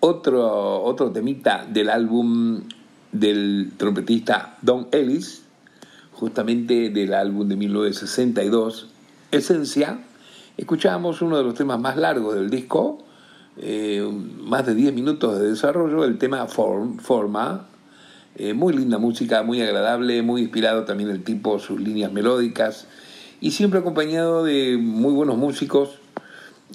otro, 0.00 0.82
otro 0.82 1.10
temita 1.10 1.66
del 1.68 1.90
álbum 1.90 2.62
del 3.12 3.72
trompetista 3.76 4.56
Don 4.62 4.88
Ellis, 4.90 5.42
justamente 6.12 6.88
del 6.88 7.12
álbum 7.12 7.46
de 7.46 7.56
1962, 7.56 8.88
Esencia. 9.32 9.98
Escuchábamos 10.56 11.20
uno 11.20 11.36
de 11.36 11.44
los 11.44 11.52
temas 11.52 11.78
más 11.78 11.98
largos 11.98 12.36
del 12.36 12.48
disco, 12.48 13.04
eh, 13.58 14.02
más 14.40 14.64
de 14.64 14.74
10 14.74 14.94
minutos 14.94 15.38
de 15.38 15.50
desarrollo, 15.50 16.06
el 16.06 16.16
tema 16.16 16.46
Form, 16.46 16.96
Forma. 17.00 17.66
Eh, 18.34 18.54
muy 18.54 18.72
linda 18.72 18.96
música, 18.96 19.42
muy 19.42 19.60
agradable, 19.60 20.22
muy 20.22 20.40
inspirado 20.40 20.84
también 20.84 21.10
el 21.10 21.22
tipo, 21.22 21.58
sus 21.58 21.78
líneas 21.78 22.10
melódicas 22.10 22.86
y 23.40 23.52
siempre 23.52 23.80
acompañado 23.80 24.44
de 24.44 24.76
muy 24.76 25.12
buenos 25.12 25.36
músicos 25.36 25.98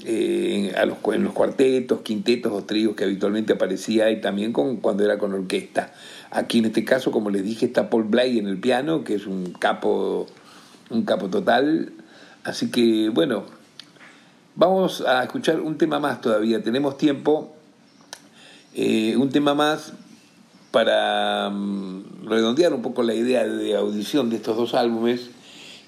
eh, 0.05 0.73
a 0.77 0.85
los, 0.85 0.97
en 1.13 1.23
los 1.23 1.33
cuartetos, 1.33 2.01
quintetos 2.01 2.51
o 2.51 2.63
tríos 2.63 2.95
que 2.95 3.03
habitualmente 3.03 3.53
aparecía 3.53 4.09
y 4.11 4.21
también 4.21 4.53
con, 4.53 4.77
cuando 4.77 5.03
era 5.03 5.17
con 5.17 5.33
orquesta. 5.33 5.93
Aquí 6.31 6.59
en 6.59 6.65
este 6.65 6.83
caso, 6.83 7.11
como 7.11 7.29
les 7.29 7.43
dije, 7.43 7.67
está 7.67 7.89
Paul 7.89 8.05
Blay 8.05 8.39
en 8.39 8.47
el 8.47 8.57
piano, 8.59 9.03
que 9.03 9.15
es 9.15 9.27
un 9.27 9.53
capo, 9.53 10.25
un 10.89 11.03
capo 11.03 11.29
total. 11.29 11.93
Así 12.43 12.71
que 12.71 13.09
bueno, 13.09 13.43
vamos 14.55 15.01
a 15.01 15.23
escuchar 15.23 15.61
un 15.61 15.77
tema 15.77 15.99
más 15.99 16.21
todavía, 16.21 16.63
tenemos 16.63 16.97
tiempo. 16.97 17.53
Eh, 18.73 19.15
un 19.17 19.29
tema 19.29 19.53
más 19.53 19.93
para 20.71 21.51
mm, 21.51 22.27
redondear 22.27 22.73
un 22.73 22.81
poco 22.81 23.03
la 23.03 23.13
idea 23.13 23.47
de 23.47 23.75
audición 23.75 24.31
de 24.31 24.37
estos 24.37 24.57
dos 24.57 24.73
álbumes 24.73 25.29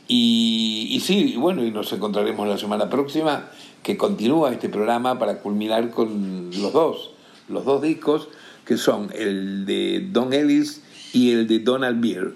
y, 0.07 1.01
sí, 1.03 1.35
bueno, 1.37 1.63
y 1.63 1.71
nos 1.71 1.91
encontraremos 1.91 2.47
la 2.47 2.57
semana 2.57 2.89
próxima, 2.89 3.49
que 3.81 3.97
continúa 3.97 4.51
este 4.51 4.69
programa 4.69 5.17
para 5.17 5.39
culminar 5.39 5.89
con 5.89 6.51
los 6.51 6.73
dos, 6.73 7.11
los 7.49 7.65
dos 7.65 7.81
discos, 7.81 8.29
que 8.65 8.77
son 8.77 9.11
el 9.15 9.65
de 9.65 10.07
Don 10.11 10.33
Ellis 10.33 10.83
y 11.13 11.31
el 11.31 11.47
de 11.47 11.59
Donald 11.59 12.01
Beer. 12.01 12.33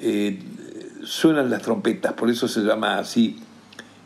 Eh, 0.00 0.38
suenan 1.04 1.50
las 1.50 1.62
trompetas, 1.62 2.14
por 2.14 2.30
eso 2.30 2.48
se 2.48 2.60
llama 2.60 2.98
así 2.98 3.38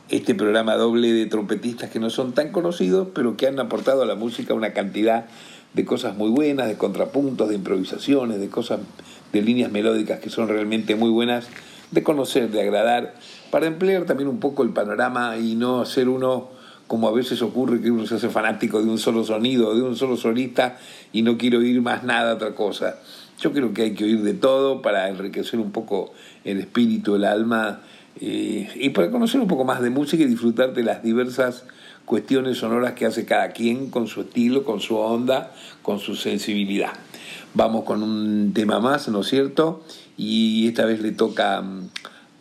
este 0.09 0.35
programa 0.35 0.77
doble 0.77 1.13
de 1.13 1.27
trompetistas 1.27 1.91
que 1.91 1.99
no 1.99 2.11
son 2.11 2.33
tan 2.33 2.53
conocidos, 2.53 3.09
pero 3.15 3.37
que 3.37 3.47
han 3.47 3.59
aportado 3.59 4.03
a 4.03 4.07
la 4.07 4.15
música 4.15 4.55
una 4.55 4.73
cantidad 4.73 5.27
de 5.75 5.85
cosas 5.85 6.17
muy 6.17 6.31
buenas, 6.31 6.69
de 6.69 6.77
contrapuntos, 6.77 7.49
de 7.49 7.57
improvisaciones, 7.57 8.41
de 8.41 8.49
cosas, 8.49 8.81
de 9.33 9.43
líneas 9.43 9.71
melódicas 9.71 10.21
que 10.21 10.31
son 10.31 10.49
realmente 10.49 10.95
muy 10.95 11.11
buenas 11.11 11.49
de 11.91 12.03
conocer, 12.03 12.51
de 12.51 12.61
agradar, 12.61 13.15
para 13.51 13.67
emplear 13.67 14.05
también 14.05 14.29
un 14.29 14.41
poco 14.41 14.63
el 14.63 14.71
panorama 14.71 15.37
y 15.37 15.55
no 15.55 15.85
ser 15.85 16.09
uno 16.09 16.51
como 16.87 17.09
a 17.09 17.13
veces 17.13 17.43
ocurre 17.43 17.81
que 17.81 17.91
uno 17.91 18.07
se 18.07 18.17
hace 18.17 18.29
fanático 18.29 18.81
de 18.81 18.89
un 18.89 18.99
solo 18.99 19.25
sonido, 19.25 19.75
de 19.75 19.83
un 19.83 19.97
solo 19.97 20.17
solista 20.17 20.79
y 21.13 21.23
no 21.23 21.37
quiere 21.37 21.57
oír 21.57 21.81
más 21.83 22.05
nada, 22.05 22.35
otra 22.35 22.55
cosa. 22.55 22.99
Yo 23.41 23.53
creo 23.53 23.75
que 23.75 23.83
hay 23.83 23.95
que 23.95 24.05
oír 24.05 24.23
de 24.23 24.35
todo 24.35 24.83
para 24.83 25.09
enriquecer 25.09 25.59
un 25.59 25.73
poco 25.73 26.13
el 26.45 26.59
espíritu, 26.59 27.17
el 27.17 27.25
alma 27.25 27.81
eh, 28.21 28.69
y 28.77 28.91
para 28.91 29.11
conocer 29.11 29.41
un 29.41 29.49
poco 29.49 29.65
más 29.65 29.83
de 29.83 29.91
música 29.91 30.23
y 30.23 30.27
disfrutar 30.27 30.73
de 30.75 30.85
las 30.85 31.03
diversas 31.03 31.65
cuestiones 32.05 32.59
sonoras 32.59 32.93
que 32.93 33.05
hace 33.05 33.27
cada 33.27 33.51
quien 33.51 33.91
con 33.91 34.07
su 34.07 34.23
estilo, 34.23 34.65
con 34.65 34.81
su 34.81 34.97
onda, 34.97 35.53
con 35.83 35.99
su 35.99 36.15
sensibilidad. 36.15 36.93
Vamos 37.53 37.85
con 37.85 38.03
un 38.03 38.53
tema 38.55 38.81
más, 38.81 39.09
¿no 39.09 39.21
es 39.21 39.27
cierto? 39.27 39.83
Y 40.17 40.69
esta 40.69 40.85
vez 40.85 41.01
le 41.01 41.13
toca 41.13 41.61
mm, 41.61 41.89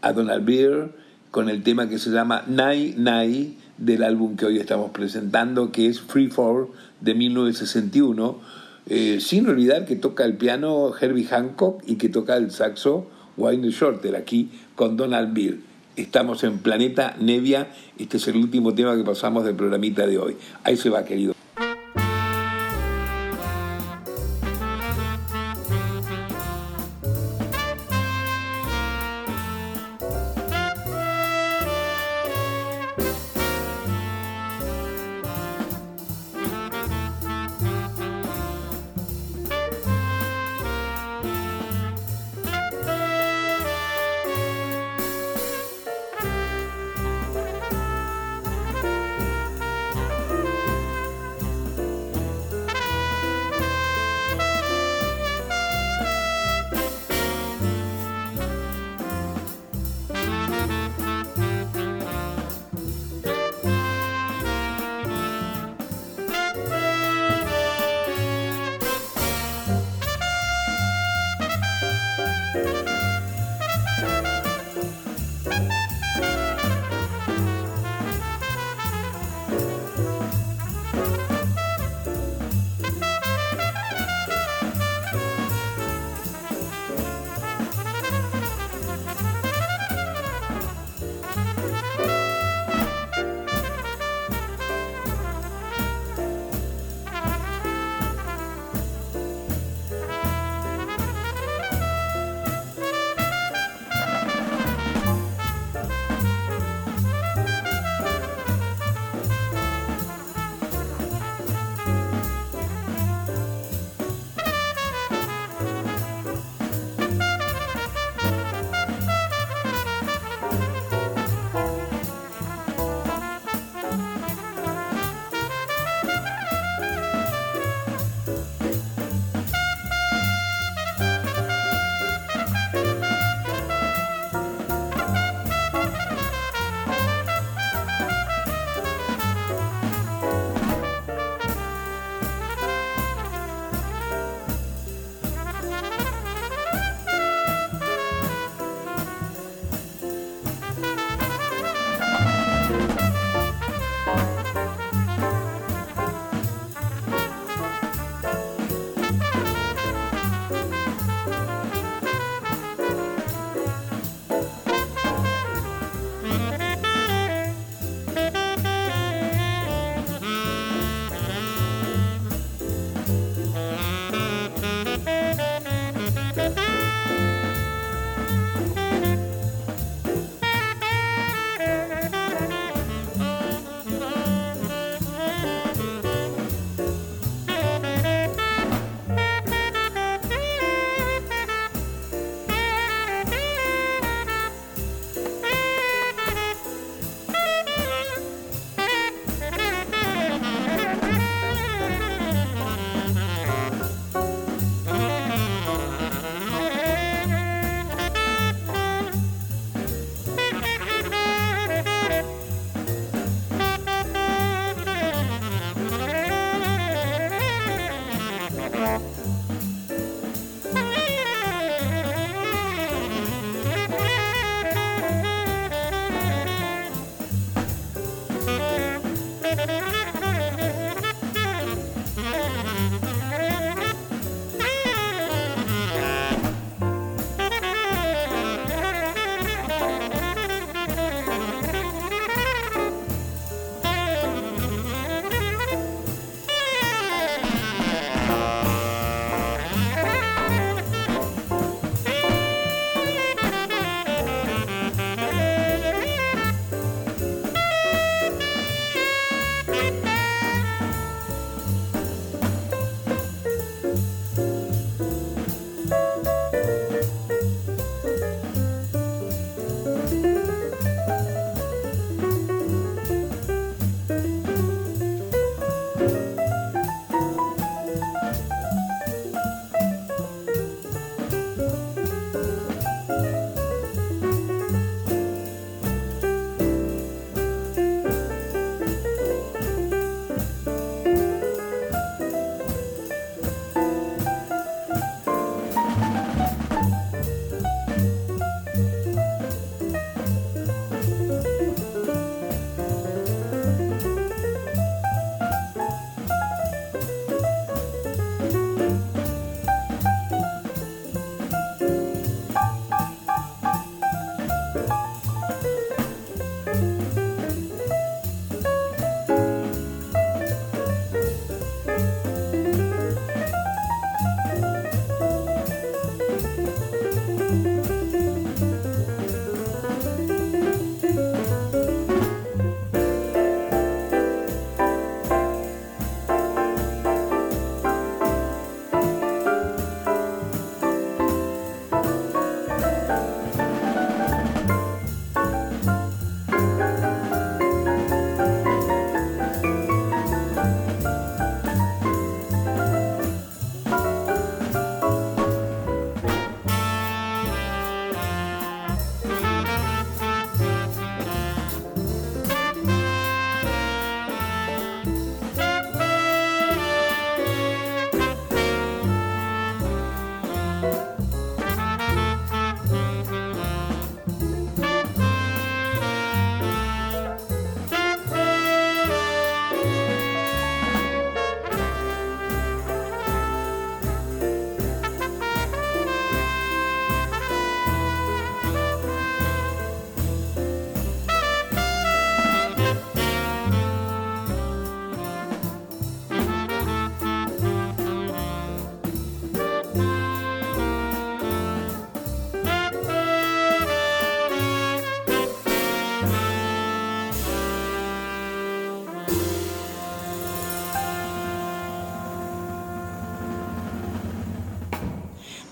a 0.02 0.14
Donald 0.14 0.46
Beer 0.46 0.90
con 1.32 1.50
el 1.50 1.64
tema 1.64 1.90
que 1.90 2.00
se 2.00 2.12
llama 2.12 2.44
Nai 2.48 2.96
Nai 2.98 3.58
del 3.78 4.04
álbum 4.04 4.38
que 4.38 4.46
hoy 4.46 4.58
estamos 4.58 4.92
presentando, 4.92 5.72
que 5.72 5.88
es 5.88 6.00
Free 6.00 6.30
For 6.30 6.70
de 7.02 7.14
1961, 7.14 8.40
eh, 8.88 9.18
sin 9.20 9.48
olvidar 9.50 9.86
que 9.86 9.96
toca 9.96 10.24
el 10.24 10.36
piano 10.36 10.94
Herbie 11.00 11.26
Hancock 11.26 11.84
y 11.86 11.96
que 11.96 12.08
toca 12.08 12.38
el 12.38 12.52
saxo 12.52 13.08
Wayne 13.36 13.70
Shorter 13.72 14.16
aquí 14.16 14.50
con 14.76 14.96
Donald 14.96 15.34
Beer. 15.34 15.58
Estamos 15.98 16.44
en 16.44 16.60
Planeta 16.60 17.16
Nevia, 17.20 17.68
este 17.98 18.18
es 18.18 18.28
el 18.28 18.38
último 18.38 18.74
tema 18.74 18.96
que 18.96 19.04
pasamos 19.04 19.46
del 19.46 19.56
programita 19.56 20.06
de 20.08 20.18
hoy. 20.18 20.38
Ahí 20.64 20.78
se 20.78 20.90
va, 20.90 21.04
querido. 21.04 21.35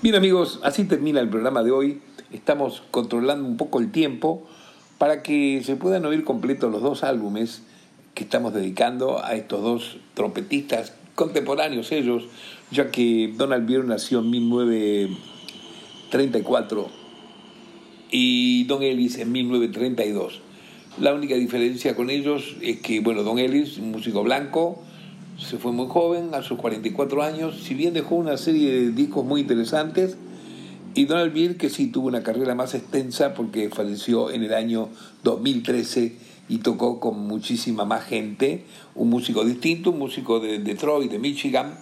Bien 0.03 0.13
amigos, 0.15 0.59
así 0.63 0.83
termina 0.83 1.21
el 1.21 1.29
programa 1.29 1.63
de 1.63 1.71
hoy. 1.71 2.01
Estamos 2.33 2.83
controlando 2.91 3.47
un 3.47 3.55
poco 3.55 3.79
el 3.79 3.89
tiempo 3.89 4.45
para 4.97 5.23
que 5.23 5.61
se 5.63 5.77
puedan 5.77 6.05
oír 6.05 6.25
completos 6.25 6.69
los 6.69 6.81
dos 6.81 7.05
álbumes 7.05 7.61
que 8.13 8.25
estamos 8.25 8.53
dedicando 8.53 9.23
a 9.23 9.35
estos 9.35 9.63
dos 9.63 9.95
trompetistas 10.13 10.91
contemporáneos 11.15 11.93
ellos, 11.93 12.25
ya 12.69 12.91
que 12.91 13.33
Donald 13.37 13.65
Byrne 13.65 13.87
nació 13.87 14.19
en 14.19 14.29
1934 14.29 16.89
y 18.11 18.65
Don 18.65 18.83
Ellis 18.83 19.19
en 19.19 19.31
1932. 19.31 20.41
La 20.99 21.13
única 21.13 21.35
diferencia 21.35 21.95
con 21.95 22.09
ellos 22.09 22.57
es 22.59 22.81
que, 22.81 22.99
bueno, 22.99 23.23
Don 23.23 23.39
Ellis, 23.39 23.77
un 23.77 23.91
músico 23.91 24.21
blanco, 24.21 24.83
se 25.37 25.57
fue 25.57 25.71
muy 25.71 25.87
joven, 25.87 26.33
a 26.33 26.41
sus 26.41 26.57
44 26.59 27.23
años, 27.23 27.61
si 27.63 27.73
bien 27.73 27.93
dejó 27.93 28.15
una 28.15 28.37
serie 28.37 28.71
de 28.71 28.91
discos 28.91 29.25
muy 29.25 29.41
interesantes, 29.41 30.17
y 30.95 31.05
Donald 31.05 31.33
Byrd, 31.33 31.57
que 31.57 31.69
sí 31.69 31.87
tuvo 31.87 32.07
una 32.07 32.21
carrera 32.21 32.53
más 32.53 32.75
extensa 32.75 33.33
porque 33.33 33.69
falleció 33.69 34.29
en 34.29 34.43
el 34.43 34.53
año 34.53 34.89
2013 35.23 36.15
y 36.49 36.59
tocó 36.59 36.99
con 36.99 37.19
muchísima 37.19 37.83
más 37.83 38.03
gente, 38.05 38.65
un 38.93 39.09
músico 39.09 39.43
distinto, 39.43 39.89
un 39.89 39.97
músico 39.97 40.39
de 40.39 40.59
Detroit, 40.59 41.09
de 41.09 41.17
Michigan, 41.17 41.79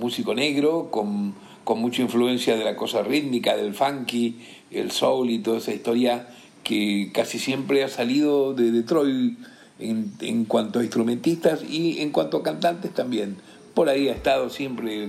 músico 0.00 0.34
negro, 0.34 0.88
con, 0.90 1.34
con 1.64 1.78
mucha 1.78 2.00
influencia 2.00 2.56
de 2.56 2.64
la 2.64 2.74
cosa 2.74 3.02
rítmica, 3.02 3.54
del 3.54 3.74
funky, 3.74 4.38
el 4.70 4.90
soul 4.90 5.28
y 5.28 5.40
toda 5.40 5.58
esa 5.58 5.74
historia 5.74 6.28
que 6.62 7.10
casi 7.12 7.38
siempre 7.38 7.84
ha 7.84 7.88
salido 7.88 8.54
de 8.54 8.72
Detroit 8.72 9.36
en, 9.78 10.12
en, 10.20 10.44
cuanto 10.44 10.78
a 10.78 10.82
instrumentistas 10.82 11.62
y 11.62 12.00
en 12.00 12.10
cuanto 12.10 12.38
a 12.38 12.42
cantantes 12.42 12.92
también. 12.92 13.36
Por 13.74 13.88
ahí 13.88 14.08
ha 14.08 14.12
estado 14.12 14.50
siempre, 14.50 15.08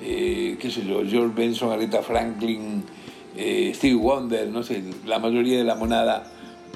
eh, 0.00 0.56
qué 0.60 0.70
sé 0.70 0.86
yo, 0.86 1.02
George 1.04 1.34
Benson, 1.34 1.72
Aretha 1.72 2.02
Franklin, 2.02 2.84
eh, 3.36 3.72
Steve 3.74 3.96
Wonder, 3.96 4.48
no 4.48 4.62
sé, 4.62 4.82
la 5.06 5.18
mayoría 5.18 5.58
de 5.58 5.64
la 5.64 5.74
monada 5.74 6.24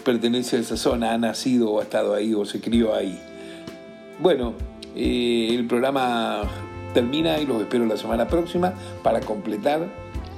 pertenece 0.04 0.56
a 0.56 0.60
esa 0.60 0.76
zona, 0.76 1.12
ha 1.12 1.18
nacido 1.18 1.70
o 1.70 1.80
ha 1.80 1.84
estado 1.84 2.14
ahí 2.14 2.34
o 2.34 2.44
se 2.44 2.60
crió 2.60 2.94
ahí. 2.94 3.18
Bueno, 4.20 4.54
eh, 4.96 5.48
el 5.50 5.66
programa 5.66 6.42
termina 6.92 7.38
y 7.38 7.46
los 7.46 7.60
espero 7.60 7.86
la 7.86 7.96
semana 7.96 8.26
próxima 8.26 8.74
para 9.02 9.20
completar 9.20 9.88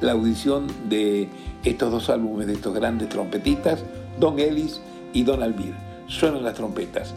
la 0.00 0.12
audición 0.12 0.66
de 0.88 1.28
estos 1.64 1.90
dos 1.90 2.10
álbumes 2.10 2.46
de 2.46 2.52
estos 2.52 2.74
grandes 2.74 3.08
trompetistas, 3.08 3.84
Don 4.20 4.38
Ellis 4.38 4.80
y 5.12 5.22
Donald 5.22 5.56
Byrd 5.56 5.83
suenan 6.06 6.42
las 6.42 6.54
trompetas. 6.54 7.14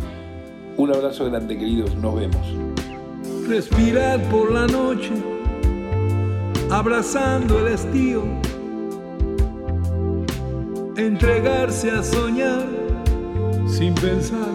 Un 0.78 0.94
abrazo 0.94 1.26
grande, 1.26 1.58
queridos, 1.58 1.96
nos 1.96 2.16
vemos. 2.16 2.46
Respirar 3.48 4.22
por 4.30 4.52
la 4.52 4.68
noche, 4.68 5.12
abrazando 6.70 7.60
el 7.66 7.74
estío, 7.74 8.24
entregarse 10.96 11.92
a 11.92 12.04
soñar 12.04 12.66
sin 13.68 13.96
pensar, 13.96 14.50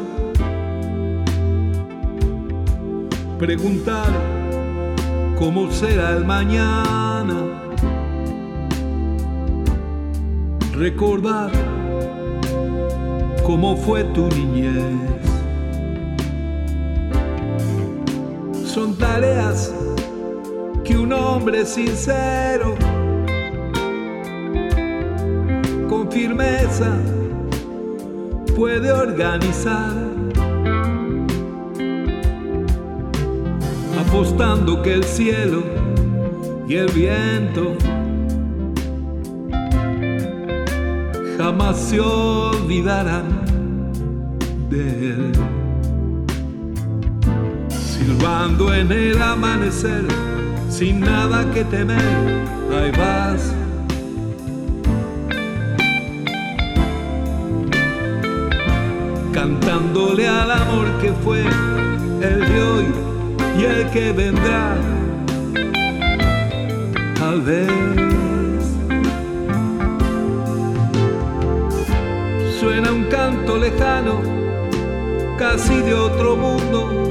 preguntar 3.39 4.11
cómo 5.39 5.70
será 5.72 6.16
el 6.16 6.24
mañana, 6.24 7.35
recordar 10.72 11.51
cómo 13.45 13.76
fue 13.76 14.05
tu 14.05 14.28
niñez. 14.28 15.22
son 18.72 18.97
tareas 18.97 19.70
que 20.82 20.97
un 20.97 21.12
hombre 21.12 21.66
sincero, 21.66 22.74
con 25.90 26.11
firmeza, 26.11 26.97
puede 28.57 28.90
organizar. 28.90 29.93
Apostando 34.07 34.80
que 34.80 34.95
el 34.95 35.05
cielo 35.05 35.62
y 36.66 36.76
el 36.76 36.90
viento 36.93 37.76
jamás 41.43 41.76
se 41.76 41.99
olvidarán 41.99 43.26
de 44.70 45.11
él. 45.11 45.32
Silbando 47.68 48.72
en 48.72 48.93
el 48.93 49.20
amanecer, 49.20 50.05
sin 50.70 51.01
nada 51.01 51.45
que 51.53 51.64
temer, 51.64 51.99
ahí 52.76 52.93
vas. 52.93 53.55
Cantándole 59.32 60.28
al 60.28 60.51
amor 60.51 60.86
que 61.01 61.12
fue 61.24 61.40
el 61.40 62.40
de 62.51 62.62
hoy 62.62 62.86
y 63.59 63.64
el 63.64 63.90
que 63.90 64.12
vendrá, 64.12 64.76
tal 67.18 67.40
vez. 67.40 68.01
Lejano, 73.62 74.20
casi 75.38 75.76
de 75.82 75.94
otro 75.94 76.36
mundo 76.36 77.02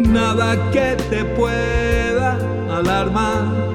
nada 0.00 0.70
que 0.70 0.96
te 1.10 1.24
pueda 1.24 2.38
alarmar. 2.70 3.74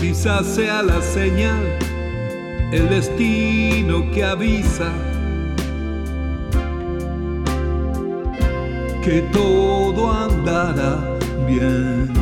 Quizás 0.00 0.46
sea 0.46 0.82
la 0.82 1.00
señal, 1.00 1.64
el 2.72 2.88
destino 2.88 4.10
que 4.12 4.24
avisa 4.24 4.90
que 9.02 9.22
todo 9.32 10.12
andará 10.12 10.98
bien. 11.46 12.12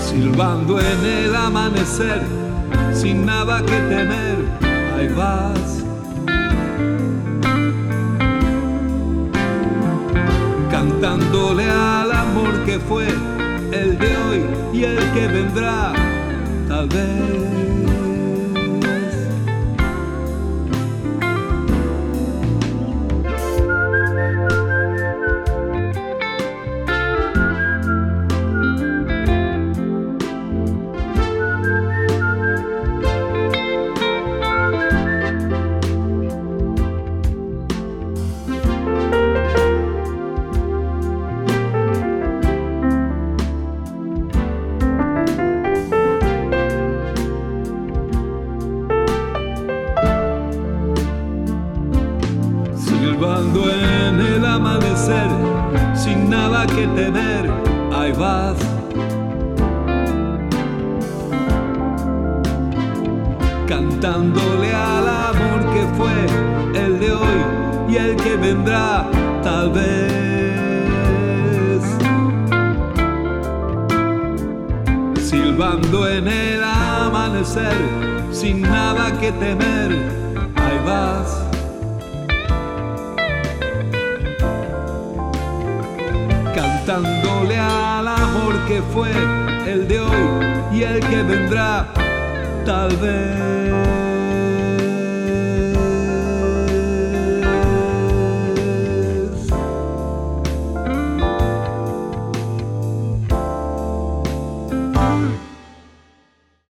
Silbando 0.00 0.80
en 0.80 1.04
el 1.04 1.34
amanecer, 1.34 2.22
sin 2.98 3.24
nada 3.24 3.60
que 3.64 3.78
temer, 3.92 4.38
ahí 4.96 5.08
vas 5.14 5.84
cantándole 10.68 11.64
al 11.70 12.10
amor 12.10 12.64
que 12.64 12.80
fue 12.80 13.06
el 13.70 13.96
de 13.98 14.16
hoy 14.16 14.44
y 14.72 14.82
el 14.82 14.98
que 15.12 15.28
vendrá, 15.28 15.92
tal 16.68 16.88
vez. 16.88 17.67